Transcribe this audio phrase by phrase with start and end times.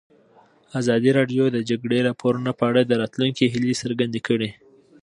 [0.79, 4.49] ازادي راډیو د د جګړې راپورونه په اړه د راتلونکي هیلې څرګندې کړې.